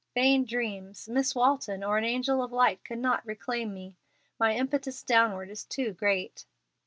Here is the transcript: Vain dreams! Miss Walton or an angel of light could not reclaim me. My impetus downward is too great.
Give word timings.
Vain 0.15 0.45
dreams! 0.45 1.07
Miss 1.07 1.35
Walton 1.35 1.83
or 1.83 1.99
an 1.99 2.03
angel 2.03 2.41
of 2.41 2.51
light 2.51 2.83
could 2.83 2.97
not 2.97 3.23
reclaim 3.23 3.71
me. 3.71 3.97
My 4.39 4.55
impetus 4.55 5.03
downward 5.03 5.51
is 5.51 5.63
too 5.63 5.93
great. 5.93 6.43